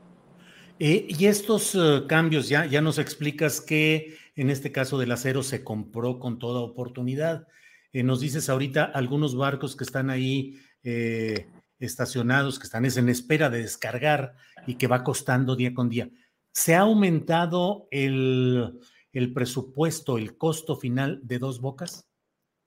Eh, 0.78 1.06
y 1.10 1.26
estos 1.26 1.74
uh, 1.74 2.06
cambios, 2.06 2.48
ya, 2.48 2.64
ya 2.64 2.80
nos 2.80 2.98
explicas 2.98 3.60
que 3.60 4.16
en 4.34 4.48
este 4.48 4.72
caso 4.72 4.96
del 4.96 5.12
acero 5.12 5.42
se 5.42 5.62
compró 5.62 6.18
con 6.18 6.38
toda 6.38 6.60
oportunidad. 6.60 7.46
Eh, 7.92 8.02
nos 8.02 8.20
dices 8.20 8.48
ahorita 8.48 8.84
algunos 8.84 9.36
barcos 9.36 9.76
que 9.76 9.84
están 9.84 10.08
ahí 10.08 10.58
eh, 10.82 11.48
estacionados, 11.78 12.58
que 12.58 12.64
están 12.64 12.86
es 12.86 12.96
en 12.96 13.10
espera 13.10 13.50
de 13.50 13.58
descargar 13.62 14.34
y 14.66 14.76
que 14.76 14.86
va 14.86 15.04
costando 15.04 15.56
día 15.56 15.74
con 15.74 15.90
día. 15.90 16.08
¿Se 16.52 16.74
ha 16.74 16.80
aumentado 16.80 17.88
el, 17.90 18.80
el 19.12 19.32
presupuesto, 19.32 20.18
el 20.18 20.36
costo 20.36 20.76
final 20.76 21.20
de 21.22 21.38
dos 21.38 21.60
bocas? 21.60 22.04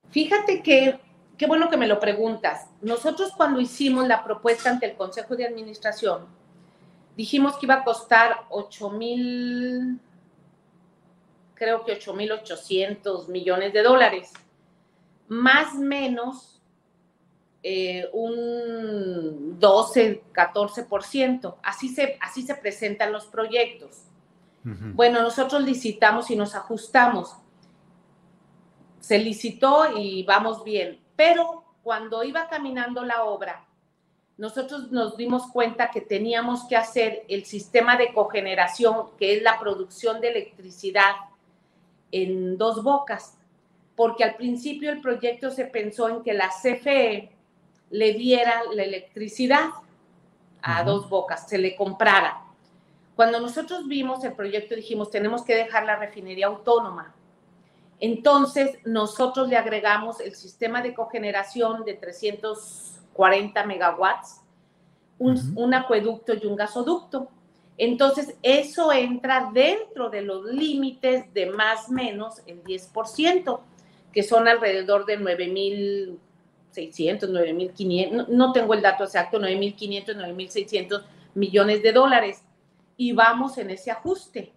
Fíjate 0.09 0.61
que, 0.61 0.99
qué 1.37 1.47
bueno 1.47 1.69
que 1.69 1.77
me 1.77 1.87
lo 1.87 1.99
preguntas. 1.99 2.69
Nosotros 2.81 3.31
cuando 3.35 3.61
hicimos 3.61 4.07
la 4.07 4.23
propuesta 4.23 4.69
ante 4.69 4.85
el 4.85 4.95
Consejo 4.95 5.35
de 5.35 5.45
Administración, 5.45 6.25
dijimos 7.15 7.57
que 7.57 7.65
iba 7.65 7.75
a 7.75 7.83
costar 7.83 8.45
8 8.49 8.89
mil, 8.91 9.99
creo 11.55 11.85
que 11.85 11.93
8 11.93 12.13
mil 12.13 12.31
800 12.31 13.29
millones 13.29 13.73
de 13.73 13.83
dólares, 13.83 14.31
más 15.27 15.75
menos 15.75 16.61
eh, 17.63 18.09
un 18.11 19.57
12, 19.57 20.21
14%. 20.33 21.55
Así 21.63 21.87
se, 21.87 22.17
así 22.19 22.43
se 22.43 22.55
presentan 22.55 23.13
los 23.13 23.25
proyectos. 23.27 24.01
Bueno, 24.63 25.21
nosotros 25.21 25.61
licitamos 25.63 26.31
y 26.31 26.35
nos 26.35 26.55
ajustamos. 26.55 27.35
Se 28.99 29.19
licitó 29.19 29.97
y 29.97 30.23
vamos 30.23 30.63
bien, 30.63 31.01
pero 31.15 31.65
cuando 31.83 32.23
iba 32.23 32.47
caminando 32.47 33.03
la 33.03 33.25
obra, 33.25 33.65
nosotros 34.37 34.91
nos 34.91 35.15
dimos 35.17 35.47
cuenta 35.47 35.91
que 35.91 36.01
teníamos 36.01 36.63
que 36.65 36.75
hacer 36.75 37.23
el 37.27 37.45
sistema 37.45 37.97
de 37.97 38.13
cogeneración, 38.13 39.09
que 39.17 39.35
es 39.35 39.43
la 39.43 39.59
producción 39.59 40.21
de 40.21 40.29
electricidad 40.29 41.15
en 42.11 42.57
dos 42.57 42.83
bocas, 42.83 43.37
porque 43.95 44.23
al 44.23 44.35
principio 44.35 44.91
el 44.91 45.01
proyecto 45.01 45.51
se 45.51 45.65
pensó 45.65 46.09
en 46.09 46.23
que 46.23 46.33
la 46.33 46.49
CFE 46.49 47.31
le 47.91 48.13
diera 48.13 48.63
la 48.73 48.83
electricidad 48.83 49.69
a 50.61 50.83
dos 50.83 51.09
bocas, 51.09 51.47
se 51.47 51.57
le 51.57 51.75
comprara. 51.75 52.41
Cuando 53.15 53.39
nosotros 53.39 53.87
vimos 53.87 54.23
el 54.23 54.33
proyecto 54.33 54.75
dijimos, 54.75 55.11
tenemos 55.11 55.43
que 55.43 55.55
dejar 55.55 55.85
la 55.85 55.97
refinería 55.97 56.47
autónoma. 56.47 57.13
Entonces, 57.99 58.79
nosotros 58.85 59.47
le 59.47 59.55
agregamos 59.55 60.19
el 60.19 60.33
sistema 60.35 60.81
de 60.81 60.95
cogeneración 60.95 61.85
de 61.85 61.93
340 61.93 63.65
megawatts, 63.65 64.41
un, 65.19 65.73
acueducto 65.73 66.33
y 66.33 66.45
un 66.45 66.55
gasoducto. 66.55 67.29
Entonces, 67.77 68.35
eso 68.41 68.91
entra 68.91 69.51
dentro 69.53 70.09
de 70.09 70.21
los 70.21 70.43
límites 70.45 71.31
de 71.33 71.45
más 71.45 71.87
o 71.89 71.93
menos 71.93 72.41
el 72.47 72.63
10%, 72.63 73.59
que 74.11 74.23
son 74.23 74.47
alrededor 74.47 75.05
de 75.05 75.19
9.600, 75.19 76.17
9.500, 76.75 78.11
no, 78.11 78.25
no 78.27 78.51
tengo 78.51 78.73
el 78.73 78.81
dato 78.81 79.03
exacto, 79.03 79.39
9.500, 79.39 80.15
9.600 80.15 81.03
millones 81.35 81.81
de 81.83 81.93
dólares 81.93 82.43
y 83.03 83.11
vamos 83.11 83.57
en 83.57 83.69
ese 83.69 83.91
ajuste. 83.91 84.53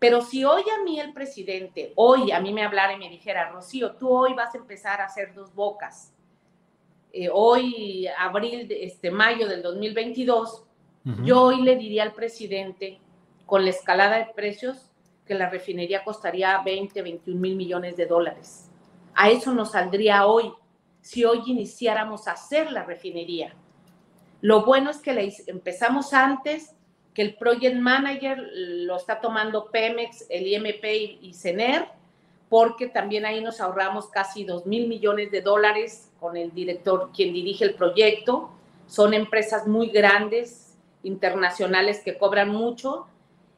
Pero 0.00 0.20
si 0.20 0.44
hoy 0.44 0.62
a 0.62 0.82
mí 0.82 0.98
el 0.98 1.12
presidente, 1.12 1.92
hoy 1.94 2.32
a 2.32 2.40
mí 2.40 2.52
me 2.52 2.64
hablara 2.64 2.92
y 2.92 2.98
me 2.98 3.08
dijera, 3.08 3.50
Rocío, 3.50 3.92
tú 3.92 4.10
hoy 4.10 4.34
vas 4.34 4.52
a 4.54 4.58
empezar 4.58 5.00
a 5.00 5.04
hacer 5.04 5.32
dos 5.32 5.54
bocas, 5.54 6.12
eh, 7.12 7.28
hoy, 7.32 8.08
abril, 8.18 8.66
este, 8.70 9.12
mayo 9.12 9.46
del 9.46 9.62
2022, 9.62 10.64
yo 11.24 11.40
hoy 11.40 11.62
le 11.62 11.76
diría 11.76 12.02
al 12.02 12.12
presidente, 12.12 13.00
con 13.46 13.64
la 13.64 13.70
escalada 13.70 14.18
de 14.18 14.26
precios, 14.34 14.90
que 15.24 15.34
la 15.34 15.48
refinería 15.48 16.04
costaría 16.04 16.60
20, 16.60 17.00
21 17.00 17.40
mil 17.40 17.56
millones 17.56 17.96
de 17.96 18.06
dólares. 18.06 18.68
A 19.14 19.30
eso 19.30 19.54
nos 19.54 19.70
saldría 19.70 20.26
hoy, 20.26 20.52
si 21.00 21.24
hoy 21.24 21.42
iniciáramos 21.46 22.28
a 22.28 22.32
hacer 22.32 22.72
la 22.72 22.84
refinería. 22.84 23.54
Lo 24.42 24.66
bueno 24.66 24.90
es 24.90 24.98
que 24.98 25.14
la 25.14 25.22
empezamos 25.46 26.12
antes, 26.12 26.74
que 27.18 27.22
el 27.22 27.34
project 27.34 27.74
manager 27.74 28.48
lo 28.54 28.94
está 28.94 29.20
tomando 29.20 29.72
Pemex, 29.72 30.26
el 30.28 30.46
IMP 30.46 30.84
y 31.20 31.34
CENER, 31.34 31.88
porque 32.48 32.86
también 32.86 33.26
ahí 33.26 33.40
nos 33.40 33.60
ahorramos 33.60 34.06
casi 34.06 34.44
2 34.44 34.66
mil 34.66 34.86
millones 34.86 35.32
de 35.32 35.42
dólares 35.42 36.12
con 36.20 36.36
el 36.36 36.54
director, 36.54 37.10
quien 37.12 37.32
dirige 37.32 37.64
el 37.64 37.74
proyecto. 37.74 38.50
Son 38.86 39.14
empresas 39.14 39.66
muy 39.66 39.88
grandes, 39.88 40.76
internacionales, 41.02 42.02
que 42.04 42.16
cobran 42.16 42.50
mucho. 42.50 43.08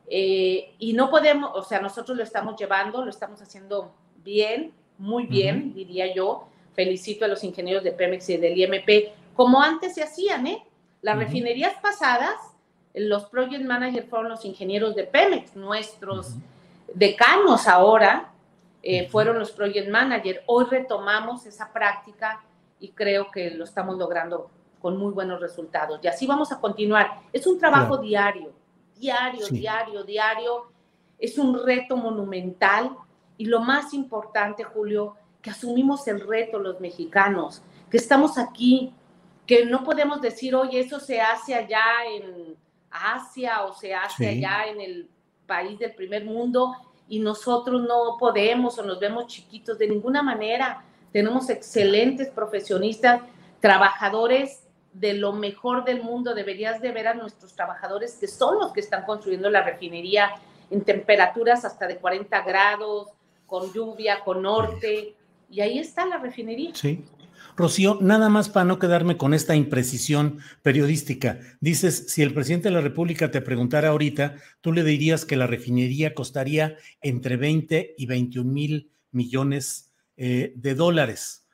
Eh, 0.07 0.73
y 0.78 0.95
no 0.95 1.11
podemos, 1.11 1.50
o 1.54 1.63
sea, 1.63 1.82
nosotros 1.82 2.17
lo 2.17 2.25
estamos 2.25 2.58
llevando, 2.58 3.04
lo 3.04 3.11
estamos 3.11 3.43
haciendo 3.43 3.93
bien, 4.25 4.73
muy 4.97 5.26
bien, 5.26 5.75
diría 5.75 6.15
yo. 6.15 6.49
Felicito 6.73 7.26
a 7.26 7.28
los 7.28 7.45
ingenieros 7.45 7.85
de 7.85 7.93
Pemex 7.93 8.30
y 8.30 8.39
del 8.39 8.56
IMP, 8.56 9.13
como 9.35 9.61
antes 9.61 9.97
se 9.97 10.02
hacían, 10.02 10.47
¿eh? 10.47 10.65
Las 11.02 11.19
refinerías 11.19 11.75
pasadas 11.82 12.50
los 12.95 13.25
project 13.26 13.65
managers 13.65 14.09
fueron 14.09 14.31
los 14.31 14.45
ingenieros 14.45 14.95
de 14.95 15.05
Pemex, 15.05 15.55
nuestros 15.55 16.35
decanos 16.95 17.69
ahora 17.69 18.33
eh, 18.83 19.09
fueron 19.09 19.39
los 19.39 19.50
project 19.53 19.89
managers. 19.89 20.41
Hoy 20.47 20.65
retomamos 20.65 21.47
esa 21.47 21.73
práctica 21.73 22.43
y 22.79 22.91
creo 22.91 23.31
que 23.31 23.50
lo 23.50 23.65
estamos 23.65 23.99
logrando 23.99 24.50
con 24.81 24.97
muy 24.97 25.13
buenos 25.13 25.41
resultados. 25.41 26.00
Y 26.03 26.09
así 26.09 26.26
vamos 26.26 26.50
a 26.53 26.61
continuar. 26.61 27.21
Es 27.33 27.47
un 27.47 27.59
trabajo 27.59 27.99
diario, 27.99 28.53
diario, 28.97 29.47
diario, 29.49 30.05
diario. 30.05 30.73
Es 31.19 31.37
un 31.37 31.63
reto 31.65 31.97
monumental 31.97 32.97
y 33.37 33.45
lo 33.45 33.61
más 33.61 33.93
importante, 33.93 34.65
Julio, 34.65 35.17
que 35.43 35.50
asumimos 35.50 36.09
el 36.09 36.26
reto 36.26 36.59
los 36.59 36.81
mexicanos, 36.81 37.63
que 37.91 37.99
estamos 37.99 38.39
aquí, 38.39 38.95
que 39.47 39.67
no 39.67 39.85
podemos 39.85 40.21
decir, 40.21 40.55
oye, 40.55 40.81
eso 40.81 41.00
se 41.00 41.21
hace 41.21 41.55
allá 41.55 41.83
en 42.11 42.57
Asia 42.91 43.63
o 43.65 43.73
se 43.75 43.95
hace 43.95 44.29
allá 44.29 44.67
en 44.67 44.81
el 44.81 45.09
país 45.47 45.79
del 45.79 45.95
primer 45.95 46.25
mundo 46.25 46.75
y 47.09 47.19
nosotros 47.19 47.83
no 47.83 48.17
podemos 48.19 48.79
o 48.79 48.85
nos 48.85 49.00
vemos 49.00 49.26
chiquitos 49.26 49.79
de 49.79 49.89
ninguna 49.89 50.23
manera. 50.23 50.85
Tenemos 51.13 51.50
excelentes 51.50 52.29
profesionistas, 52.29 53.23
trabajadores 53.61 54.65
de 54.93 55.15
lo 55.15 55.33
mejor 55.33 55.85
del 55.85 56.03
mundo. 56.03 56.35
Deberías 56.35 56.81
de 56.81 56.93
ver 56.93 57.09
a 57.09 57.15
nuestros 57.15 57.55
trabajadores 57.55 58.17
que 58.19 58.29
son 58.29 58.59
los 58.59 58.73
que 58.73 58.81
están 58.81 59.05
construyendo 59.05 59.50
la 59.50 59.63
refinería 59.63 60.31
en 60.71 60.85
temperaturas 60.85 61.65
hasta 61.65 61.87
de 61.87 61.97
40 61.97 62.43
grados, 62.43 63.09
con 63.47 63.73
lluvia, 63.73 64.21
con 64.25 64.43
norte. 64.43 65.17
Y 65.50 65.61
ahí 65.61 65.81
está 65.81 66.07
la 66.07 66.19
refinería. 66.19 66.71
Sí. 66.75 67.05
Rocío, 67.61 67.99
nada 68.01 68.29
más 68.29 68.49
para 68.49 68.65
no 68.65 68.79
quedarme 68.79 69.17
con 69.17 69.35
esta 69.35 69.55
imprecisión 69.55 70.39
periodística. 70.63 71.39
Dices, 71.61 72.07
si 72.09 72.23
el 72.23 72.35
presidente 72.35 72.69
de 72.69 72.75
la 72.75 72.81
República 72.81 73.31
te 73.31 73.41
preguntara 73.41 73.91
ahorita, 73.91 74.37
tú 74.61 74.73
le 74.73 74.83
dirías 74.83 75.25
que 75.25 75.37
la 75.37 75.47
refinería 75.47 76.15
costaría 76.15 76.77
entre 77.01 77.37
20 77.37 77.95
y 77.97 78.07
21 78.07 78.51
mil 78.51 78.91
millones 79.13 79.91
eh, 80.17 80.53
de 80.57 80.75
dólares, 80.75 81.47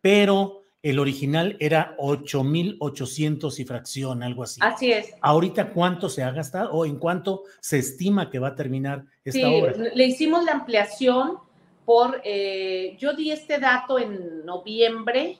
pero 0.00 0.60
el 0.82 0.98
original 0.98 1.56
era 1.60 1.94
8 1.98 2.42
mil 2.42 2.76
800 2.80 3.60
y 3.60 3.64
fracción, 3.64 4.22
algo 4.22 4.42
así. 4.42 4.60
Así 4.62 4.92
es. 4.92 5.14
Ahorita, 5.20 5.72
¿cuánto 5.72 6.08
se 6.08 6.22
ha 6.22 6.30
gastado 6.30 6.72
o 6.72 6.86
en 6.86 6.96
cuánto 6.96 7.44
se 7.60 7.78
estima 7.78 8.30
que 8.30 8.38
va 8.38 8.48
a 8.48 8.54
terminar 8.54 9.04
esta 9.24 9.46
sí, 9.46 9.60
obra? 9.60 9.74
Le 9.94 10.04
hicimos 10.06 10.44
la 10.44 10.52
ampliación 10.52 11.38
por, 11.84 12.20
eh, 12.24 12.96
yo 12.98 13.12
di 13.12 13.30
este 13.30 13.58
dato 13.58 13.98
en 13.98 14.44
noviembre 14.46 15.38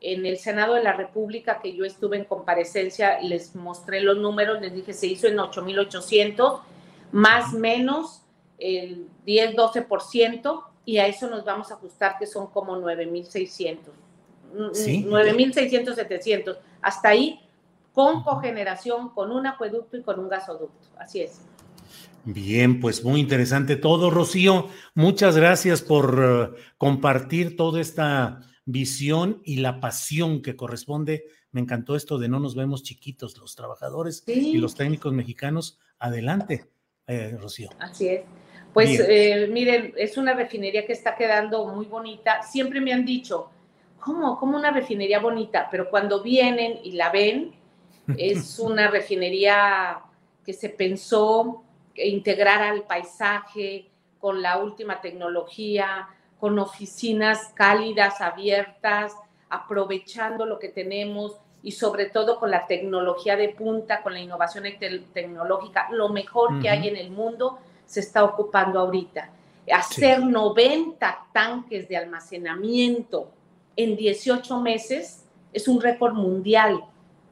en 0.00 0.26
el 0.26 0.38
Senado 0.38 0.74
de 0.74 0.82
la 0.82 0.92
República, 0.92 1.60
que 1.60 1.74
yo 1.74 1.84
estuve 1.84 2.16
en 2.16 2.24
comparecencia, 2.24 3.20
les 3.20 3.54
mostré 3.56 4.00
los 4.00 4.16
números, 4.16 4.60
les 4.60 4.72
dije, 4.72 4.92
se 4.92 5.06
hizo 5.06 5.26
en 5.26 5.38
8.800, 5.38 6.60
más 7.12 7.52
menos 7.52 8.22
el 8.58 9.08
10-12%, 9.26 10.64
y 10.84 10.98
a 10.98 11.06
eso 11.06 11.28
nos 11.28 11.44
vamos 11.44 11.70
a 11.70 11.74
ajustar, 11.74 12.16
que 12.18 12.26
son 12.26 12.46
como 12.46 12.76
9.600. 12.76 13.78
¿Sí? 14.72 15.04
9.600, 15.06 15.94
700. 15.94 16.56
Hasta 16.80 17.10
ahí, 17.10 17.40
con 17.92 18.22
cogeneración, 18.22 19.10
con 19.10 19.30
un 19.30 19.46
acueducto 19.46 19.96
y 19.96 20.02
con 20.02 20.18
un 20.18 20.28
gasoducto. 20.28 20.88
Así 20.98 21.20
es. 21.20 21.42
Bien, 22.24 22.80
pues 22.80 23.04
muy 23.04 23.20
interesante 23.20 23.76
todo, 23.76 24.10
Rocío. 24.10 24.68
Muchas 24.94 25.36
gracias 25.36 25.82
por 25.82 26.18
uh, 26.18 26.54
compartir 26.78 27.56
toda 27.56 27.80
esta 27.80 28.40
visión 28.68 29.40
y 29.44 29.56
la 29.56 29.80
pasión 29.80 30.42
que 30.42 30.54
corresponde. 30.54 31.24
Me 31.52 31.62
encantó 31.62 31.96
esto 31.96 32.18
de 32.18 32.28
no 32.28 32.38
nos 32.38 32.54
vemos 32.54 32.82
chiquitos, 32.82 33.38
los 33.38 33.56
trabajadores 33.56 34.22
y 34.26 34.58
los 34.58 34.74
técnicos 34.74 35.12
mexicanos. 35.14 35.78
Adelante, 35.98 36.66
eh, 37.06 37.34
Rocío. 37.40 37.70
Así 37.80 38.08
es. 38.08 38.20
Pues 38.74 39.00
eh, 39.00 39.48
miren, 39.50 39.94
es 39.96 40.18
una 40.18 40.34
refinería 40.34 40.84
que 40.86 40.92
está 40.92 41.16
quedando 41.16 41.66
muy 41.66 41.86
bonita. 41.86 42.42
Siempre 42.42 42.82
me 42.82 42.92
han 42.92 43.06
dicho, 43.06 43.50
¿cómo? 43.98 44.38
¿Cómo 44.38 44.58
una 44.58 44.70
refinería 44.70 45.18
bonita? 45.18 45.68
Pero 45.70 45.88
cuando 45.88 46.22
vienen 46.22 46.78
y 46.84 46.92
la 46.92 47.10
ven, 47.10 47.54
es 48.18 48.58
una 48.58 48.88
refinería 48.90 50.00
que 50.44 50.52
se 50.52 50.68
pensó 50.68 51.64
integrar 51.94 52.62
al 52.62 52.82
paisaje 52.82 53.90
con 54.18 54.42
la 54.42 54.58
última 54.58 55.00
tecnología, 55.00 56.06
con 56.40 56.58
oficinas 56.58 57.52
cálidas, 57.54 58.20
abiertas, 58.20 59.14
aprovechando 59.48 60.46
lo 60.46 60.58
que 60.58 60.68
tenemos 60.68 61.36
y 61.62 61.72
sobre 61.72 62.06
todo 62.06 62.38
con 62.38 62.50
la 62.50 62.66
tecnología 62.66 63.36
de 63.36 63.48
punta, 63.50 64.02
con 64.02 64.12
la 64.12 64.20
innovación 64.20 64.64
tecnológica, 65.12 65.88
lo 65.90 66.08
mejor 66.10 66.60
que 66.60 66.68
hay 66.68 66.88
en 66.88 66.96
el 66.96 67.10
mundo 67.10 67.58
se 67.84 68.00
está 68.00 68.24
ocupando 68.24 68.78
ahorita. 68.78 69.30
Hacer 69.72 70.22
90 70.22 71.26
tanques 71.32 71.88
de 71.88 71.96
almacenamiento 71.96 73.30
en 73.76 73.96
18 73.96 74.60
meses 74.60 75.24
es 75.52 75.68
un 75.68 75.80
récord 75.80 76.14
mundial, 76.14 76.84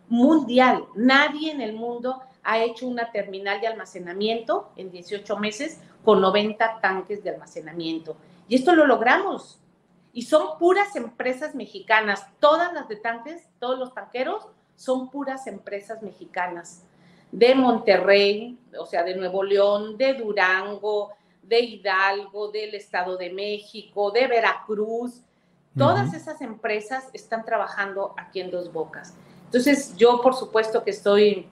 mundial. 0.09 0.85
Nadie 0.95 1.53
en 1.53 1.61
el 1.61 1.73
mundo 1.73 2.21
ha 2.43 2.59
hecho 2.59 2.87
una 2.87 3.11
terminal 3.11 3.61
de 3.61 3.67
almacenamiento 3.69 4.71
en 4.77 4.91
18 4.91 5.37
meses 5.39 5.81
con 6.05 6.21
90 6.21 6.81
tanques 6.81 7.23
de 7.25 7.31
almacenamiento. 7.31 8.17
Y 8.49 8.57
esto 8.57 8.75
lo 8.75 8.87
logramos. 8.87 9.61
Y 10.13 10.23
son 10.23 10.59
puras 10.59 10.97
empresas 10.97 11.55
mexicanas. 11.55 12.27
Todas 12.41 12.73
las 12.73 12.89
de 12.89 12.97
tanques, 12.97 13.49
todos 13.59 13.79
los 13.79 13.93
tanqueros, 13.93 14.47
son 14.77 15.11
puras 15.11 15.47
empresas 15.47 16.03
mexicanas. 16.03 16.83
De 17.33 17.55
Monterrey, 17.55 18.59
o 18.79 18.87
sea, 18.87 19.03
de 19.03 19.15
Nuevo 19.15 19.43
León, 19.43 19.97
de 19.97 20.15
Durango, 20.15 21.11
de 21.43 21.61
Hidalgo, 21.61 22.49
del 22.49 22.75
Estado 22.75 23.17
de 23.17 23.31
México, 23.31 24.11
de 24.11 24.27
Veracruz. 24.27 25.23
Todas 25.77 26.15
esas 26.15 26.41
empresas 26.41 27.11
están 27.13 27.45
trabajando 27.45 28.15
aquí 28.17 28.41
en 28.41 28.51
Dos 28.51 28.73
Bocas. 28.73 29.15
Entonces, 29.45 29.95
yo 29.97 30.23
por 30.23 30.35
supuesto 30.35 30.83
que 30.83 30.91
estoy 30.91 31.51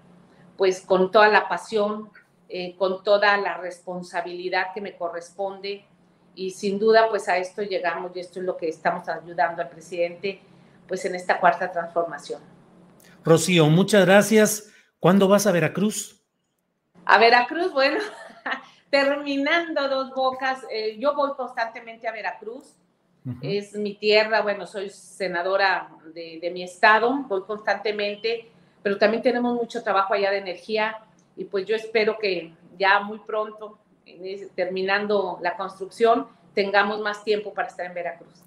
pues 0.56 0.80
con 0.80 1.10
toda 1.10 1.28
la 1.28 1.46
pasión, 1.48 2.08
eh, 2.48 2.74
con 2.76 3.02
toda 3.02 3.36
la 3.36 3.58
responsabilidad 3.58 4.68
que 4.72 4.80
me 4.80 4.96
corresponde 4.96 5.84
y 6.34 6.50
sin 6.50 6.78
duda 6.78 7.08
pues 7.08 7.28
a 7.28 7.36
esto 7.38 7.62
llegamos 7.62 8.12
y 8.14 8.20
esto 8.20 8.40
es 8.40 8.46
lo 8.46 8.56
que 8.56 8.68
estamos 8.68 9.08
ayudando 9.08 9.62
al 9.62 9.68
presidente 9.68 10.40
pues 10.86 11.04
en 11.04 11.14
esta 11.14 11.40
cuarta 11.40 11.70
transformación. 11.70 12.40
Rocío, 13.24 13.66
muchas 13.66 14.04
gracias. 14.04 14.70
¿Cuándo 15.00 15.28
vas 15.28 15.46
a 15.46 15.52
Veracruz? 15.52 16.20
A 17.04 17.18
Veracruz, 17.18 17.72
bueno, 17.72 18.00
terminando 18.90 19.88
dos 19.88 20.10
bocas, 20.14 20.60
eh, 20.70 20.96
yo 20.98 21.14
voy 21.14 21.32
constantemente 21.36 22.08
a 22.08 22.12
Veracruz, 22.12 22.74
es 23.40 23.74
mi 23.74 23.94
tierra, 23.94 24.42
bueno, 24.42 24.66
soy 24.66 24.90
senadora 24.90 25.88
de, 26.12 26.38
de, 26.42 26.50
mi 26.50 26.62
estado, 26.62 27.24
voy 27.26 27.42
constantemente, 27.44 28.50
pero 28.82 28.98
también 28.98 29.22
tenemos 29.22 29.54
mucho 29.54 29.82
trabajo 29.82 30.12
allá 30.12 30.30
de 30.30 30.38
energía 30.38 30.98
y 31.34 31.44
pues 31.44 31.64
yo 31.64 31.74
espero 31.74 32.18
que 32.18 32.52
ya 32.78 33.00
muy 33.00 33.18
pronto, 33.20 33.78
terminando 34.54 35.38
la 35.42 35.56
construcción, 35.56 36.26
tengamos 36.54 37.00
más 37.00 37.24
tiempo 37.24 37.52
para 37.52 37.68
estar 37.68 37.86
en 37.86 37.94
Veracruz. 37.94 38.44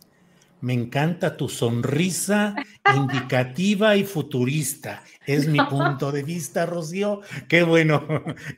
Me 0.60 0.74
encanta 0.74 1.38
tu 1.38 1.50
sonrisa 1.50 2.56
indicativa 2.96 3.96
y 3.96 4.04
futurista. 4.04 5.04
Es 5.26 5.48
mi 5.48 5.60
punto 5.60 6.12
de 6.12 6.24
vista, 6.24 6.66
Rocío. 6.66 7.22
Qué 7.48 7.64
bueno 7.64 8.08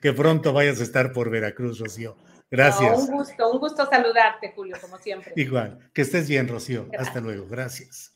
que 0.01 0.13
pronto 0.13 0.53
vayas 0.53 0.79
a 0.79 0.83
estar 0.83 1.11
por 1.11 1.29
Veracruz, 1.29 1.79
Rocío. 1.79 2.15
Gracias. 2.51 2.97
un 2.97 3.17
gusto, 3.17 3.51
un 3.51 3.59
gusto 3.59 3.85
saludarte, 3.85 4.53
Julio, 4.55 4.77
como 4.81 4.97
siempre. 4.97 5.33
Igual, 5.35 5.91
que 5.93 6.01
estés 6.01 6.27
bien, 6.27 6.47
Rocío. 6.47 6.87
Hasta 6.97 7.19
luego. 7.19 7.47
Gracias. 7.47 8.15